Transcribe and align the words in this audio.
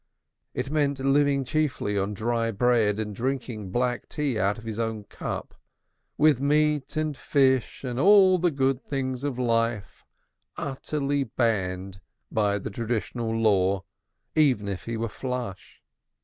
It 0.55 0.71
meant 0.71 0.97
living 0.97 1.43
chiefly 1.45 1.95
on 1.95 2.15
dry 2.15 2.49
bread 2.49 2.99
and 2.99 3.15
drinking 3.15 3.69
black 3.69 4.09
tea 4.09 4.39
out 4.39 4.57
of 4.57 4.63
his 4.63 4.79
own 4.79 5.03
cup, 5.03 5.53
with 6.17 6.41
meat 6.41 6.97
and 6.97 7.15
fish 7.15 7.83
and 7.83 7.99
the 7.99 8.49
good 8.51 8.81
things 8.83 9.23
of 9.23 9.37
life 9.37 10.03
utterly 10.57 11.25
banned 11.25 12.01
by 12.31 12.57
the 12.57 12.71
traditional 12.71 13.29
law, 13.29 13.83
even 14.33 14.67
if 14.67 14.85
he 14.85 14.97
were 14.97 15.07
flush. 15.07 15.83